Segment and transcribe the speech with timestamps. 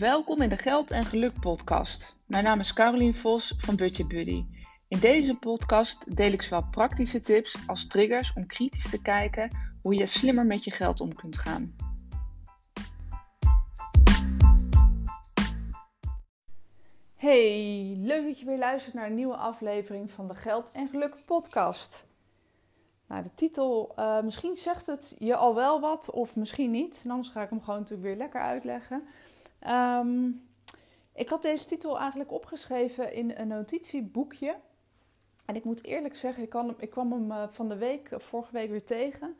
[0.00, 2.16] Welkom in de Geld en Geluk podcast.
[2.26, 4.44] Mijn naam is Carolien Vos van Budget Buddy.
[4.88, 9.50] In deze podcast deel ik zowel praktische tips als triggers om kritisch te kijken
[9.82, 11.76] hoe je slimmer met je geld om kunt gaan.
[17.14, 21.16] Hey, leuk dat je weer luistert naar een nieuwe aflevering van de Geld en Geluk
[21.26, 22.06] podcast.
[23.08, 27.04] Nou, de titel, uh, misschien zegt het je al wel wat of misschien niet.
[27.08, 29.02] Anders ga ik hem gewoon natuurlijk weer lekker uitleggen.
[29.68, 30.48] Um,
[31.12, 34.56] ik had deze titel eigenlijk opgeschreven in een notitieboekje.
[35.44, 38.52] En ik moet eerlijk zeggen, ik, kwam, ik kwam hem uh, van de week, vorige
[38.52, 39.36] week weer tegen.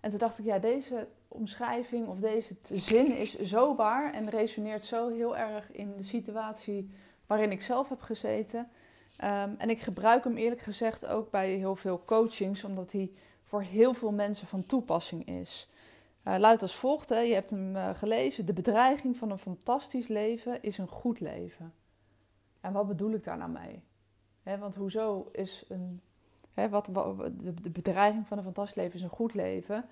[0.00, 4.84] En toen dacht ik, ja, deze omschrijving of deze zin is zo waar en resoneert
[4.84, 6.90] zo heel erg in de situatie
[7.26, 8.58] waarin ik zelf heb gezeten.
[9.24, 13.62] Um, en ik gebruik hem eerlijk gezegd ook bij heel veel coachings, omdat hij voor
[13.62, 15.68] heel veel mensen van toepassing is.
[16.24, 17.18] Uh, luidt als volgt, hè.
[17.18, 18.46] je hebt hem uh, gelezen.
[18.46, 21.74] De bedreiging van een fantastisch leven is een goed leven.
[22.60, 23.82] En wat bedoel ik daar nou mee?
[24.42, 26.00] Hè, want hoezo is een,
[26.54, 26.86] hè, wat,
[27.62, 29.84] de, bedreiging van een fantastisch leven is een goed leven?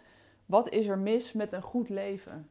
[0.46, 2.48] Wat is er mis met een goed leven?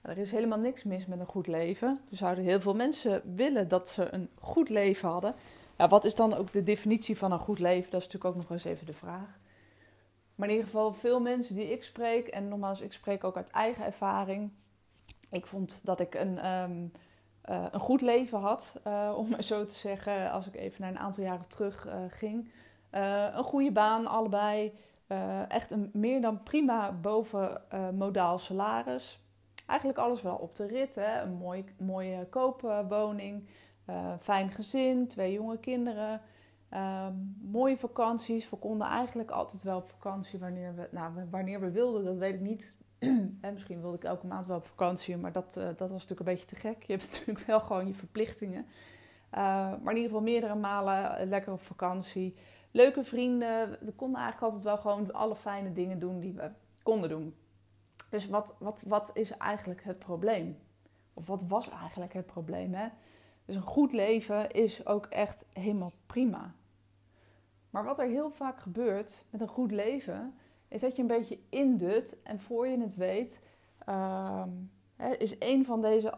[0.00, 2.00] Er is helemaal niks mis met een goed leven.
[2.10, 5.34] Er zouden heel veel mensen willen dat ze een goed leven hadden.
[5.78, 7.90] Ja, wat is dan ook de definitie van een goed leven?
[7.90, 9.38] Dat is natuurlijk ook nog eens even de vraag.
[10.34, 13.50] Maar in ieder geval, veel mensen die ik spreek, en nogmaals, ik spreek ook uit
[13.50, 14.50] eigen ervaring.
[15.30, 16.92] Ik vond dat ik een, um,
[17.50, 20.90] uh, een goed leven had, uh, om maar zo te zeggen, als ik even naar
[20.90, 22.50] een aantal jaren terug uh, ging.
[22.90, 24.72] een goede baan, allebei.
[25.48, 27.62] echt een meer dan prima boven
[27.94, 29.18] modaal salaris.
[29.66, 30.94] Eigenlijk alles wel op de rit.
[30.94, 31.20] Hè?
[31.20, 33.48] Een mooi, mooie koopwoning,
[34.20, 36.20] fijn gezin, twee jonge kinderen.
[36.72, 38.50] Um, mooie vakanties.
[38.50, 42.34] We konden eigenlijk altijd wel op vakantie wanneer we, nou, wanneer we wilden, dat weet
[42.34, 42.76] ik niet.
[43.40, 46.20] en misschien wilde ik elke maand wel op vakantie, maar dat, uh, dat was natuurlijk
[46.20, 46.82] een beetje te gek.
[46.82, 48.66] Je hebt natuurlijk wel gewoon je verplichtingen.
[49.34, 49.40] Uh,
[49.82, 52.36] maar in ieder geval meerdere malen lekker op vakantie.
[52.70, 53.78] Leuke vrienden.
[53.80, 56.50] We konden eigenlijk altijd wel gewoon alle fijne dingen doen die we
[56.82, 57.34] konden doen.
[58.10, 60.58] Dus wat, wat, wat is eigenlijk het probleem?
[61.14, 62.74] Of wat was eigenlijk het probleem?
[62.74, 62.88] Hè?
[63.44, 66.54] Dus een goed leven is ook echt helemaal prima.
[67.74, 70.34] Maar wat er heel vaak gebeurt met een goed leven,
[70.68, 73.42] is dat je een beetje indut en voor je het weet,
[73.88, 74.42] uh,
[75.18, 76.14] is een van deze,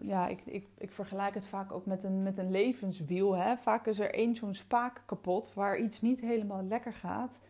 [0.00, 3.36] ja, ik, ik, ik vergelijk het vaak ook met een, met een levenswiel.
[3.36, 3.56] Hè.
[3.56, 7.40] Vaak is er één zo'n spaak kapot waar iets niet helemaal lekker gaat.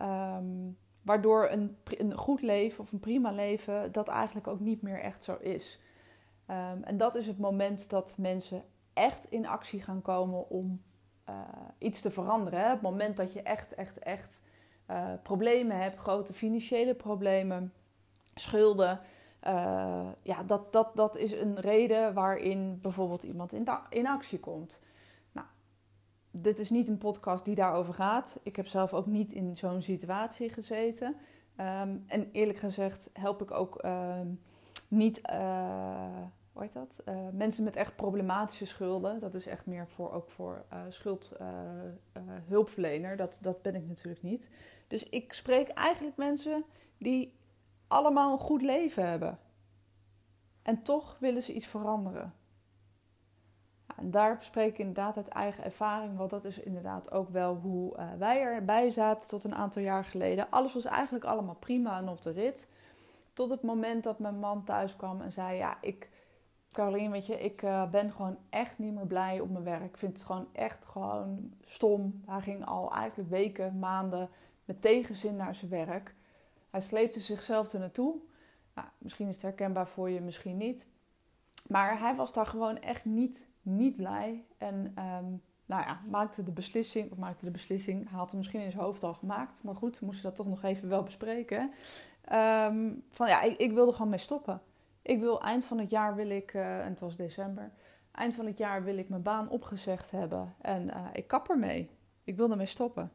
[0.00, 5.00] Um, waardoor een, een goed leven of een prima leven dat eigenlijk ook niet meer
[5.00, 5.80] echt zo is.
[6.50, 10.82] Um, en dat is het moment dat mensen echt in actie gaan komen om
[11.28, 11.36] uh,
[11.78, 12.60] iets te veranderen.
[12.60, 12.68] Hè?
[12.68, 14.42] Het moment dat je echt, echt, echt
[14.90, 17.72] uh, problemen hebt, grote financiële problemen,
[18.34, 19.00] schulden.
[19.46, 24.82] Uh, ja, dat, dat, dat is een reden waarin bijvoorbeeld iemand in, in actie komt.
[25.32, 25.46] Nou,
[26.30, 28.40] dit is niet een podcast die daarover gaat.
[28.42, 31.16] Ik heb zelf ook niet in zo'n situatie gezeten.
[31.60, 34.28] Um, en eerlijk gezegd help ik ook ehm,
[34.88, 35.20] niet
[36.54, 37.02] hoe dat?
[37.08, 39.20] Uh, mensen met echt problematische schulden.
[39.20, 43.12] Dat is echt meer voor, ook voor uh, schuldhulpverlener.
[43.12, 44.50] Uh, dat, dat ben ik natuurlijk niet.
[44.86, 46.64] Dus ik spreek eigenlijk mensen
[46.98, 47.38] die
[47.88, 49.38] allemaal een goed leven hebben.
[50.62, 52.34] En toch willen ze iets veranderen.
[53.96, 56.16] en daar spreek ik inderdaad uit eigen ervaring.
[56.16, 60.50] Want dat is inderdaad ook wel hoe wij erbij zaten tot een aantal jaar geleden.
[60.50, 62.68] Alles was eigenlijk allemaal prima en op de rit.
[63.32, 66.12] Tot het moment dat mijn man thuis kwam en zei: Ja, ik
[66.74, 69.84] Caroline, weet je, ik uh, ben gewoon echt niet meer blij op mijn werk.
[69.84, 72.22] Ik vind het gewoon echt gewoon stom.
[72.26, 74.28] Hij ging al eigenlijk weken, maanden
[74.64, 76.14] met tegenzin naar zijn werk.
[76.70, 78.14] Hij sleepte zichzelf er naartoe.
[78.74, 80.86] Nou, misschien is het herkenbaar voor je, misschien niet.
[81.68, 84.44] Maar hij was daar gewoon echt niet, niet blij.
[84.58, 88.70] En um, nou ja, maakte de beslissing, of maakte de beslissing, had hem misschien in
[88.70, 89.62] zijn hoofd al gemaakt.
[89.62, 91.60] Maar goed, we moesten dat toch nog even wel bespreken.
[92.32, 94.60] Um, van ja, ik, ik wilde gewoon mee stoppen.
[95.04, 97.70] Ik wil eind van het jaar wil ik, uh, en het was december,
[98.12, 100.54] eind van het jaar wil ik mijn baan opgezegd hebben.
[100.60, 101.90] En uh, ik kap ermee.
[102.24, 103.12] Ik wil ermee stoppen.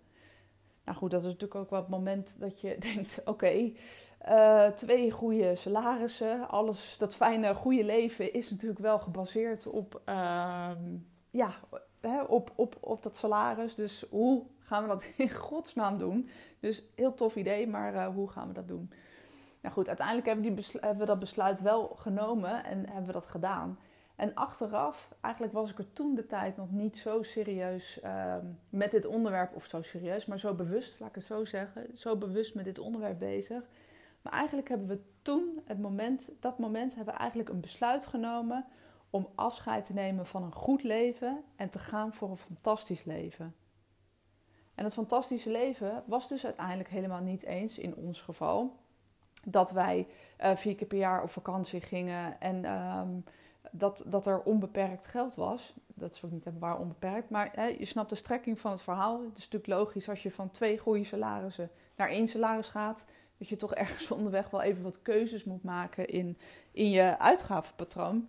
[0.85, 3.71] Nou goed, dat is natuurlijk ook wel het moment dat je denkt: oké,
[4.27, 6.49] uh, twee goede salarissen.
[6.49, 10.97] Alles, dat fijne, goede leven is natuurlijk wel gebaseerd op, ehm,
[11.29, 11.51] ja,
[11.99, 13.75] hè, op, op, op dat salaris.
[13.75, 16.29] Dus hoe gaan we dat in godsnaam doen?
[16.59, 18.91] Dus heel tof idee, maar hoe gaan we dat doen?
[19.61, 23.25] Nou goed, uiteindelijk hebben, die hebben, we dat besluit wel genomen en hebben we dat
[23.25, 23.79] gedaan.
[24.15, 28.35] En achteraf, eigenlijk was ik er toen de tijd nog niet zo serieus uh,
[28.69, 32.15] met dit onderwerp, of zo serieus, maar zo bewust, laat ik het zo zeggen, zo
[32.15, 33.63] bewust met dit onderwerp bezig.
[34.21, 38.65] Maar eigenlijk hebben we toen, het moment, dat moment, hebben we eigenlijk een besluit genomen
[39.09, 43.55] om afscheid te nemen van een goed leven en te gaan voor een fantastisch leven.
[44.75, 48.77] En het fantastische leven was dus uiteindelijk helemaal niet eens in ons geval
[49.45, 50.07] dat wij
[50.41, 53.09] uh, vier keer per jaar op vakantie gingen en ehm,
[53.71, 55.73] dat, dat er onbeperkt geld was.
[55.87, 59.23] Dat is ook niet waar onbeperkt, maar hè, je snapt de strekking van het verhaal.
[59.23, 63.05] Het is natuurlijk logisch als je van twee goede salarissen naar één salaris gaat,
[63.37, 66.37] dat je toch ergens onderweg wel even wat keuzes moet maken in,
[66.71, 68.27] in je uitgavenpatroon.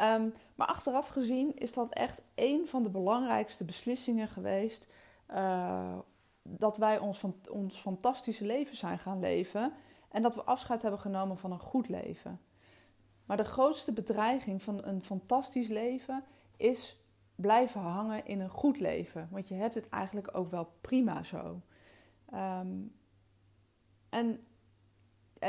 [0.00, 4.86] Um, maar achteraf gezien is dat echt een van de belangrijkste beslissingen geweest.
[5.30, 5.98] Uh,
[6.42, 9.72] dat wij ons, van, ons fantastische leven zijn gaan leven.
[10.16, 12.40] En dat we afscheid hebben genomen van een goed leven.
[13.24, 16.24] Maar de grootste bedreiging van een fantastisch leven
[16.56, 16.96] is
[17.34, 19.28] blijven hangen in een goed leven.
[19.30, 21.60] Want je hebt het eigenlijk ook wel prima zo.
[22.34, 22.94] Um,
[24.08, 24.40] en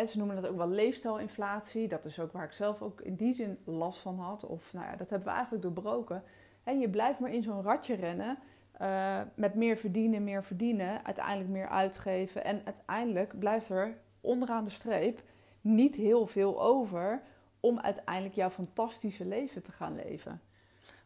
[0.08, 1.88] ze noemen dat ook wel leefstijlinflatie.
[1.88, 4.46] Dat is ook waar ik zelf ook in die zin last van had.
[4.46, 6.24] Of nou ja, dat hebben we eigenlijk doorbroken.
[6.64, 8.38] En je blijft maar in zo'n ratje rennen.
[8.82, 11.06] Uh, met meer verdienen, meer verdienen.
[11.06, 12.44] Uiteindelijk meer uitgeven.
[12.44, 15.22] En uiteindelijk blijft er onderaan de streep
[15.62, 17.22] niet heel veel over
[17.60, 20.42] om uiteindelijk jouw fantastische leven te gaan leven.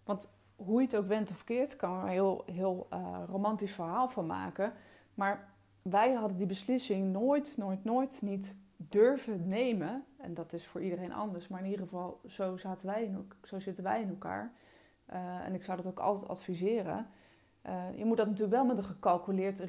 [0.03, 3.71] Want hoe je het ook went of keert, kan er een heel, heel uh, romantisch
[3.71, 4.73] verhaal van maken.
[5.13, 5.49] Maar
[5.81, 10.05] wij hadden die beslissing nooit, nooit, nooit niet durven nemen.
[10.17, 13.59] En dat is voor iedereen anders, maar in ieder geval zo, zaten wij in, zo
[13.59, 14.51] zitten wij in elkaar.
[15.13, 17.07] Uh, en ik zou dat ook altijd adviseren.
[17.65, 19.59] Uh, je moet dat natuurlijk wel met een gecalculeerd,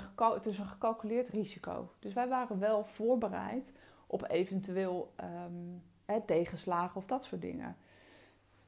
[0.00, 1.90] gecal het is een gecalculeerd risico.
[1.98, 3.72] Dus wij waren wel voorbereid
[4.06, 5.12] op eventueel
[5.46, 5.82] um,
[6.26, 7.76] tegenslagen of dat soort dingen.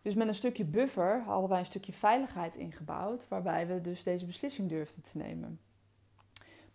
[0.02, 4.26] Dus met een stukje buffer hadden wij een stukje veiligheid ingebouwd, waarbij we dus deze
[4.26, 5.60] beslissing durfden te nemen.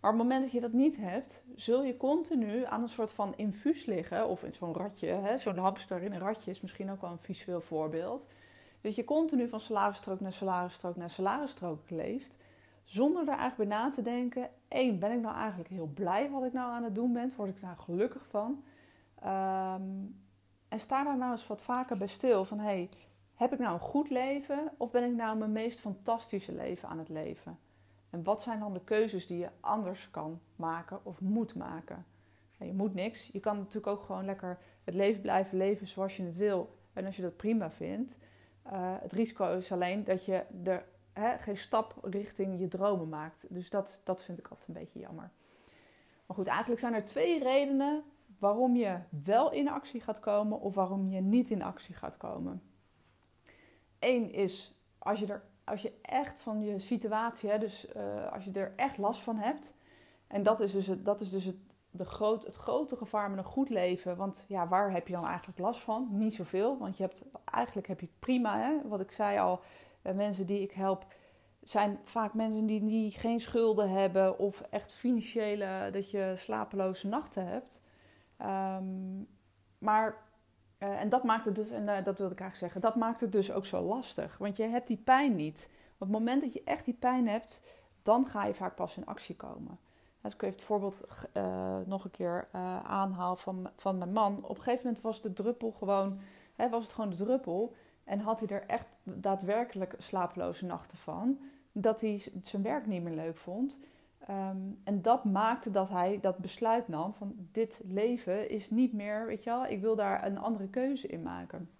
[0.00, 3.12] Maar op het moment dat je dat niet hebt, zul je continu aan een soort
[3.12, 4.28] van infuus liggen.
[4.28, 7.60] Of in zo'n ratje, zo'n hamster in een ratje is misschien ook wel een visueel
[7.60, 8.26] voorbeeld.
[8.80, 12.36] Dat je continu van salarisstrook naar salarisstrook naar salarisstrook leeft.
[12.84, 14.50] Zonder er eigenlijk bij na te denken.
[14.68, 17.32] één, ben ik nou eigenlijk heel blij wat ik nou aan het doen ben?
[17.36, 18.62] Word ik daar gelukkig van?
[19.24, 20.16] Um,
[20.68, 22.44] en sta daar nou eens wat vaker bij stil.
[22.44, 22.88] Van hey,
[23.34, 24.70] heb ik nou een goed leven?
[24.76, 27.58] Of ben ik nou mijn meest fantastische leven aan het leven?
[28.10, 32.06] En wat zijn dan de keuzes die je anders kan maken of moet maken?
[32.58, 33.28] je moet niks.
[33.32, 36.76] Je kan natuurlijk ook gewoon lekker het leven blijven leven zoals je het wil.
[36.92, 38.18] En als je dat prima vindt.
[38.72, 43.46] Uh, het risico is alleen dat je er hè, geen stap richting je dromen maakt.
[43.48, 45.30] Dus dat, dat vind ik altijd een beetje jammer.
[46.26, 48.02] Maar goed, eigenlijk zijn er twee redenen
[48.38, 52.62] waarom je wel in actie gaat komen of waarom je niet in actie gaat komen.
[53.98, 58.44] Eén is als je er als je echt van je situatie, hè, dus uh, als
[58.44, 59.74] je er echt last van hebt.
[60.26, 61.56] En dat is dus het, dat is dus het,
[61.98, 64.16] de groot, het grote gevaar met een goed leven.
[64.16, 66.08] Want ja, waar heb je dan eigenlijk last van?
[66.10, 68.58] Niet zoveel, want je hebt, eigenlijk heb je het prima.
[68.58, 68.88] Hè?
[68.88, 69.60] Wat ik zei al,
[70.02, 71.06] uh, mensen die ik help
[71.62, 77.46] zijn vaak mensen die, die geen schulden hebben of echt financiële, dat je slapeloze nachten
[77.46, 77.82] hebt.
[78.42, 79.28] Um,
[79.78, 80.16] maar
[80.78, 83.20] uh, en dat maakt het dus, en uh, dat wilde ik eigenlijk zeggen, dat maakt
[83.20, 84.38] het dus ook zo lastig.
[84.38, 85.70] Want je hebt die pijn niet.
[85.94, 87.62] Op het moment dat je echt die pijn hebt,
[88.02, 89.78] dan ga je vaak pas in actie komen.
[90.28, 91.00] Als ik even het voorbeeld
[91.36, 92.48] uh, nog een keer
[92.82, 94.36] aanhaal van, van mijn man.
[94.44, 96.20] Op een gegeven moment was de druppel gewoon,
[96.56, 97.74] hè, was het gewoon de druppel.
[98.04, 101.38] En had hij er echt daadwerkelijk slapeloze nachten van.
[101.72, 103.78] Dat hij zijn werk niet meer leuk vond.
[104.30, 109.26] Um, en dat maakte dat hij dat besluit nam van dit leven is niet meer,
[109.26, 111.70] weet je wel, ik wil daar een andere keuze in maken.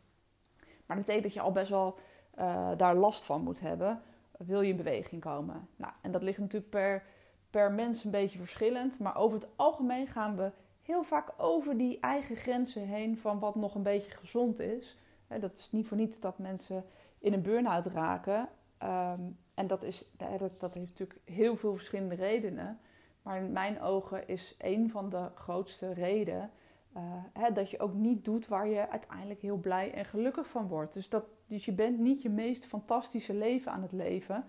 [0.87, 1.99] Maar dat betekent dat je al best wel
[2.38, 4.02] uh, daar last van moet hebben,
[4.38, 5.69] wil je in beweging komen.
[5.76, 7.02] Nou, en dat ligt natuurlijk per,
[7.50, 10.50] per mens een beetje verschillend, maar over het algemeen gaan we
[10.83, 14.99] heel vaak over die eigen grenzen heen van wat nog een beetje gezond is.
[15.40, 16.85] Dat is niet voor niets dat mensen
[17.19, 18.49] in een burn-out raken.
[18.83, 20.11] Um, en dat, is,
[20.59, 22.81] dat heeft natuurlijk heel veel verschillende redenen.
[23.23, 26.50] Maar in mijn ogen is een van de grootste redenen
[26.97, 27.02] uh,
[27.33, 30.93] hè, dat je ook niet doet waar je uiteindelijk heel blij en gelukkig van wordt.
[30.93, 34.45] Dus, dat, dus je bent niet je meest fantastische leven aan het leven.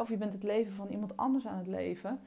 [0.00, 2.20] Of je bent het leven van iemand anders aan het leven.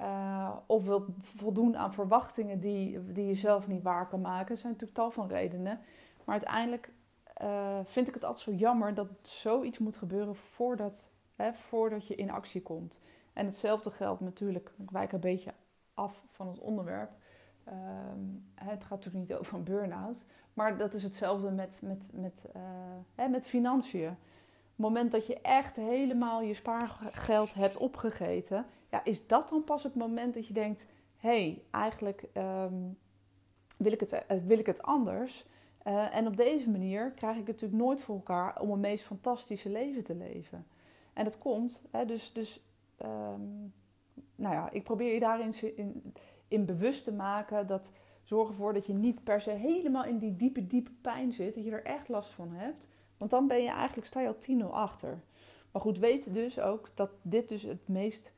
[0.00, 4.54] Uh, of wilt voldoen aan verwachtingen die, die je zelf niet waar kan maken.
[4.54, 5.80] Er zijn natuurlijk tal van redenen.
[6.24, 6.92] Maar uiteindelijk
[7.42, 12.14] uh, vind ik het altijd zo jammer dat zoiets moet gebeuren voordat hè, voordat je
[12.14, 13.04] in actie komt.
[13.32, 15.52] En hetzelfde geldt natuurlijk, ik wijk een beetje
[15.94, 17.10] af van het onderwerp.
[17.68, 22.44] Um, het gaat natuurlijk niet over een burn-out, maar dat is hetzelfde met, met, met,
[22.56, 22.62] uh,
[23.14, 24.16] hè, met financiën.
[24.76, 29.94] Moment dat je echt helemaal je spaargeld hebt opgegeten, ja, is dat dan pas het
[29.94, 32.98] moment dat je denkt: hé, hey, eigenlijk um,
[33.76, 35.44] wil, ik het, wil ik het anders.
[35.82, 39.04] Eh, en op deze manier krijg ik het natuurlijk nooit voor elkaar om een meest
[39.04, 40.66] fantastische leven te leven.
[41.12, 42.60] En dat komt, hè, dus, dus
[42.96, 43.40] ehm,
[44.36, 46.14] nou ja, ik probeer je daarin in,
[46.48, 47.90] in bewust te maken dat
[48.22, 51.64] zorg ervoor dat je niet per se helemaal in die diepe, diepe pijn zit, dat
[51.64, 52.88] je er echt last van hebt.
[53.22, 55.20] Want dan ben je eigenlijk, sta je al 10-0 achter.
[55.70, 58.32] Maar goed, weet dus ook dat dit dus het meest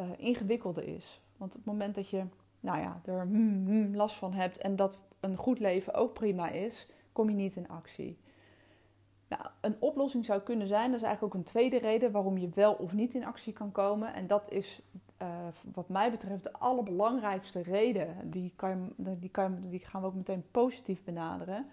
[0.00, 1.20] uh, ingewikkelde is.
[1.36, 2.24] Want op het moment dat je
[2.60, 6.48] nou ja, er hmm, hmm, last van hebt en dat een goed leven ook prima
[6.48, 8.18] is, kom je niet in actie.
[9.28, 12.48] Nou, een oplossing zou kunnen zijn, dat is eigenlijk ook een tweede reden waarom je
[12.48, 14.14] wel of niet in actie kan komen.
[14.14, 14.82] En dat is
[15.22, 15.28] uh,
[15.72, 18.30] wat mij betreft de allerbelangrijkste reden.
[18.30, 21.66] Die, kan je, die, kan die gaan we ook meteen positief benaderen.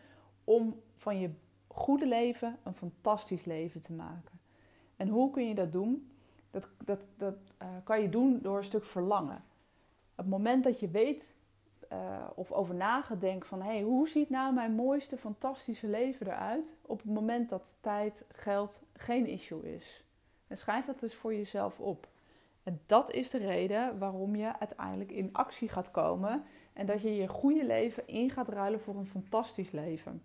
[0.44, 1.30] Om van je
[1.78, 4.40] goede leven een fantastisch leven te maken.
[4.96, 6.12] En hoe kun je dat doen?
[6.52, 9.44] Dat, dat, dat uh, kan je doen door een stuk verlangen.
[10.16, 11.36] Het moment dat je weet
[11.92, 16.78] uh, of over nagedenkt van hey, hoe ziet nou mijn mooiste, fantastische leven eruit?
[16.82, 20.04] Op het moment dat tijd, geld geen issue is.
[20.48, 22.08] En schrijf dat dus voor jezelf op.
[22.64, 26.44] En dat is de reden waarom je uiteindelijk in actie gaat komen
[26.74, 30.22] en dat je je goede leven in gaat ruilen voor een fantastisch leven.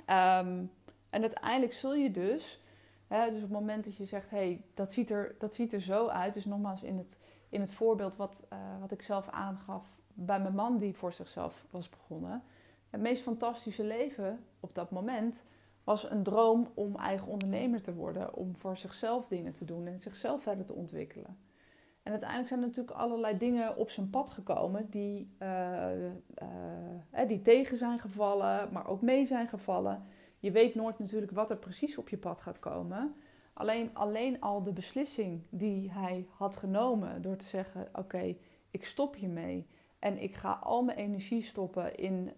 [0.00, 0.70] Um,
[1.10, 2.62] en uiteindelijk zul je dus,
[3.06, 5.80] hè, dus op het moment dat je zegt, hey, dat, ziet er, dat ziet er
[5.80, 6.34] zo uit.
[6.34, 10.54] Dus nogmaals in het, in het voorbeeld wat, uh, wat ik zelf aangaf bij mijn
[10.54, 12.42] man die voor zichzelf was begonnen.
[12.90, 15.44] Het meest fantastische leven op dat moment
[15.84, 18.34] was een droom om eigen ondernemer te worden.
[18.34, 21.38] Om voor zichzelf dingen te doen en zichzelf verder te ontwikkelen.
[22.06, 26.04] En uiteindelijk zijn natuurlijk allerlei dingen op zijn pad gekomen die, uh,
[27.12, 30.04] uh, die tegen zijn gevallen, maar ook mee zijn gevallen.
[30.38, 33.14] Je weet nooit natuurlijk wat er precies op je pad gaat komen.
[33.52, 38.36] Alleen, alleen al de beslissing die hij had genomen door te zeggen: Oké,
[38.70, 39.66] ik stop hiermee.
[39.98, 42.32] En ik ga al mijn energie stoppen in,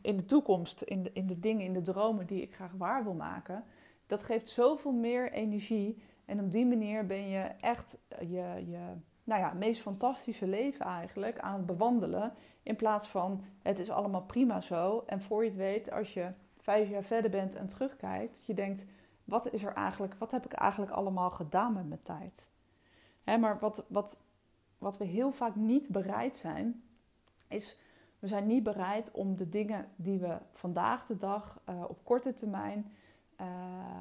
[0.00, 3.04] in de toekomst, in de, in de dingen, in de dromen die ik graag waar
[3.04, 3.64] wil maken.
[4.06, 6.02] Dat geeft zoveel meer energie.
[6.26, 8.92] En op die manier ben je echt je, je
[9.24, 12.32] nou ja, meest fantastische leven eigenlijk aan het bewandelen.
[12.62, 15.02] In plaats van het is allemaal prima zo.
[15.06, 18.84] En voor je het weet, als je vijf jaar verder bent en terugkijkt, je denkt:
[19.24, 22.50] wat is er eigenlijk, wat heb ik eigenlijk allemaal gedaan met mijn tijd?
[23.24, 24.18] Hè, maar wat, wat,
[24.78, 26.82] wat we heel vaak niet bereid zijn,
[27.48, 27.80] is
[28.18, 32.34] we zijn niet bereid om de dingen die we vandaag de dag uh, op korte
[32.34, 32.92] termijn
[33.40, 33.46] uh,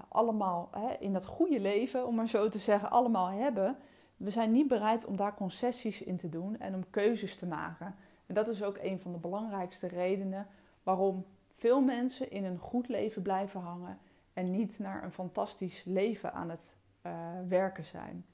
[0.10, 3.78] allemaal hè, in dat goede leven, om maar zo te zeggen, allemaal hebben.
[4.18, 7.96] We zijn niet bereid om daar concessies in te doen en om keuzes te maken.
[8.26, 10.48] En dat is ook een van de belangrijkste redenen
[10.84, 14.00] waarom veel mensen in een goed leven blijven hangen
[14.34, 16.76] en niet naar een fantastisch leven aan het
[17.06, 17.14] uh,
[17.48, 18.26] werken zijn.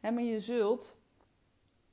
[0.00, 0.96] Hè, maar je zult,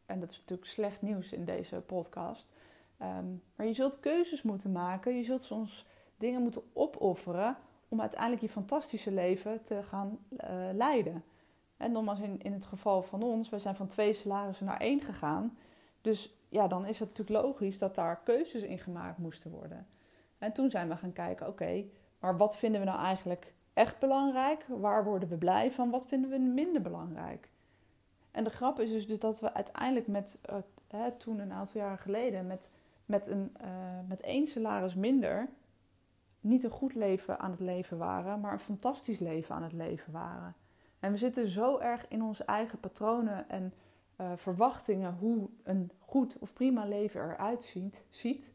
[0.05, 2.53] en dat is natuurlijk slecht nieuws in deze podcast,
[3.01, 5.15] um, maar je zult keuzes moeten maken.
[5.15, 5.85] Je zult soms
[6.17, 7.57] dingen moeten opofferen
[7.95, 11.23] om uiteindelijk je fantastische leven te gaan uh, leiden.
[11.77, 15.01] En nogmaals, in, in het geval van ons, we zijn van twee salarissen naar één
[15.01, 15.57] gegaan.
[16.01, 19.87] Dus ja, dan is het natuurlijk logisch dat daar keuzes in gemaakt moesten worden.
[20.37, 21.83] En toen zijn we gaan kijken, oké,
[22.19, 24.65] maar wat vinden we nou eigenlijk echt belangrijk?
[24.67, 25.89] Waar worden we blij van?
[25.89, 27.49] Wat vinden we minder belangrijk?
[28.31, 30.39] En de grap is dus dat we uiteindelijk met,
[30.93, 32.69] uh, toen een aantal jaren geleden, met,
[33.05, 33.67] met, een, uh,
[34.07, 35.47] met één salaris minder,
[36.45, 40.13] niet een goed leven aan het leven waren, maar een fantastisch leven aan het leven
[40.13, 40.55] waren.
[40.99, 43.73] En we zitten zo erg in onze eigen patronen en
[44.21, 48.53] uh, verwachtingen hoe een goed of prima leven eruit ziet, ziet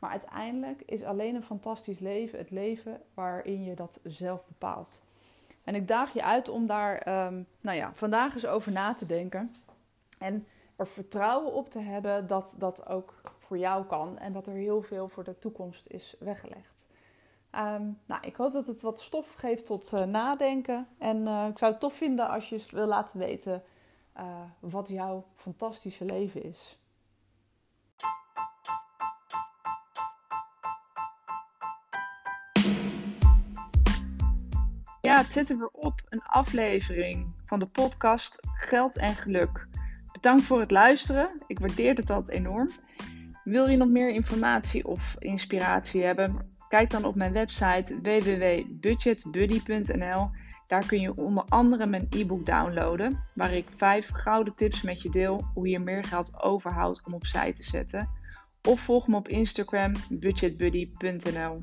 [0.00, 5.02] maar uiteindelijk is alleen een fantastisch leven het leven waarin je dat zelf bepaalt.
[5.64, 9.06] En ik daag je uit om daar um, nou ja, vandaag eens over na te
[9.06, 9.54] denken.
[10.18, 10.46] En
[10.76, 14.18] er vertrouwen op te hebben dat dat ook voor jou kan.
[14.18, 16.86] En dat er heel veel voor de toekomst is weggelegd.
[17.54, 20.86] Um, nou, ik hoop dat het wat stof geeft tot uh, nadenken.
[20.98, 23.62] En uh, ik zou het tof vinden als je wil laten weten
[24.18, 24.24] uh,
[24.58, 26.78] wat jouw fantastische leven is.
[35.00, 36.00] Ja, het er weer op.
[36.08, 39.68] Een aflevering van de podcast Geld en Geluk.
[40.12, 41.42] Bedankt voor het luisteren.
[41.46, 42.70] Ik waardeer het altijd enorm.
[43.44, 46.58] Wil je nog meer informatie of inspiratie hebben?
[46.70, 50.30] Kijk dan op mijn website www.budgetbuddy.nl.
[50.66, 55.10] Daar kun je onder andere mijn e-book downloaden, waar ik vijf gouden tips met je
[55.10, 58.08] deel hoe je meer geld overhoudt om opzij te zetten.
[58.68, 61.62] Of volg me op Instagram budgetbuddy.nl.